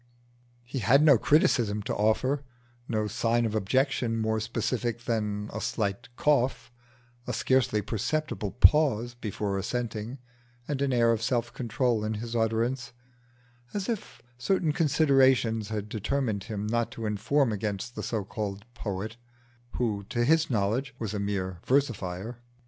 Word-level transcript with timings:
He 0.63 0.79
had 0.79 1.03
no 1.03 1.19
criticism 1.19 1.83
to 1.83 1.93
offer, 1.93 2.43
no 2.87 3.05
sign 3.05 3.45
of 3.45 3.53
objection 3.53 4.17
more 4.17 4.39
specific 4.39 5.03
than 5.03 5.47
a 5.53 5.61
slight 5.61 6.09
cough, 6.15 6.71
a 7.27 7.33
scarcely 7.33 7.83
perceptible 7.83 8.49
pause 8.49 9.13
before 9.13 9.59
assenting, 9.59 10.17
and 10.67 10.81
an 10.81 10.91
air 10.91 11.11
of 11.11 11.21
self 11.21 11.53
control 11.53 12.03
in 12.03 12.15
his 12.15 12.35
utterance 12.35 12.93
as 13.75 13.87
if 13.87 14.23
certain 14.39 14.71
considerations 14.73 15.69
had 15.69 15.87
determined 15.87 16.45
him 16.45 16.65
not 16.65 16.89
to 16.93 17.05
inform 17.05 17.51
against 17.51 17.93
the 17.93 18.01
so 18.01 18.23
called 18.25 18.65
poet, 18.73 19.17
who 19.73 20.03
to 20.09 20.25
his 20.25 20.49
knowledge 20.49 20.95
was 20.97 21.13
a 21.13 21.19
mere 21.19 21.59
versifier. 21.63 22.37